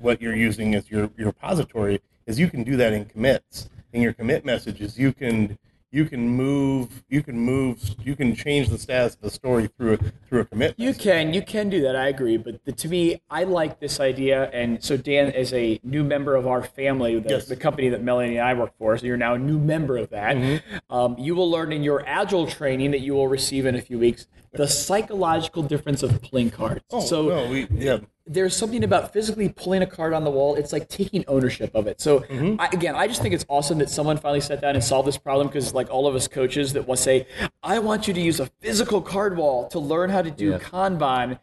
[0.00, 3.68] what you're using as your your repository, is you can do that in commits.
[3.92, 5.58] In your commit messages, you can
[5.90, 9.94] you can move you can move you can change the status of the story through
[9.94, 9.96] a,
[10.28, 10.74] through a commit.
[10.76, 11.96] You can, you can do that.
[11.96, 14.50] I agree, but the, to me, I like this idea.
[14.52, 17.46] And so, Dan, is a new member of our family, the, Yes.
[17.46, 20.10] the company that Melanie and I work for, so you're now a new member of
[20.10, 20.36] that.
[20.36, 20.94] Mm-hmm.
[20.94, 23.98] Um, you will learn in your agile training that you will receive in a few
[23.98, 26.84] weeks the psychological difference of playing cards.
[26.90, 27.98] Oh, so no, we yeah.
[28.28, 30.54] There's something about physically pulling a card on the wall.
[30.54, 32.00] It's like taking ownership of it.
[32.00, 32.60] So Mm-hmm.
[32.60, 35.16] I, again, I just think it's awesome that someone finally sat down and solved this
[35.16, 37.26] problem because like all of us coaches that will say,
[37.62, 40.58] I want you to use a physical card wall to learn how to do Yeah.
[40.58, 41.38] Kanban.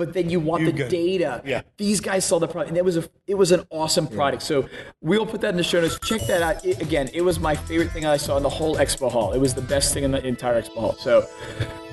[0.00, 1.42] But then you want You the get- data.
[1.44, 1.60] yeah.
[1.76, 4.42] These guys solved the product, and it was a it was an awesome product.
[4.42, 4.66] So
[5.02, 5.98] we'll put that in the show notes.
[6.02, 6.64] Check that out.
[6.64, 9.34] It, again, it was my favorite thing I saw in the whole expo hall.
[9.34, 10.96] It was the best thing in the entire expo hall.
[10.98, 11.26] So,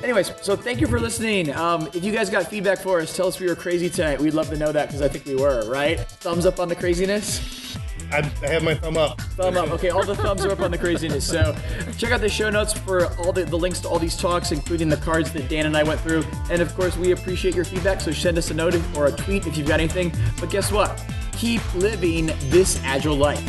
[0.03, 1.53] anyways, so thank you for listening.
[1.53, 4.21] Um, if you guys got feedback for us, tell us we were crazy tonight.
[4.21, 5.69] We'd love to know that because I think we were.
[5.69, 5.99] Right?
[5.99, 7.77] Thumbs up on the craziness.
[8.11, 9.19] I, have my thumb up.
[9.21, 9.69] Thumb up.
[9.71, 11.27] Okay, all the thumbs are up on the craziness.
[11.27, 11.55] So
[11.97, 14.89] check out the show notes for all the, the links to all these talks, including
[14.89, 16.23] the cards that Dan and I went through.
[16.49, 18.01] And of course, we appreciate your feedback.
[18.01, 20.13] So send us a note or a tweet if you've got anything.
[20.39, 21.03] But guess what?
[21.37, 23.43] Keep living this agile life.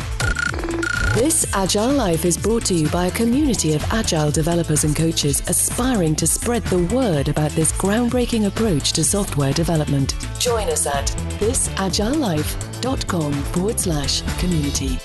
[1.15, 5.41] This Agile Life is brought to you by a community of agile developers and coaches
[5.47, 10.13] aspiring to spread the word about this groundbreaking approach to software development.
[10.37, 11.07] Join us at
[11.39, 14.99] thisagilelife.com forward slash community.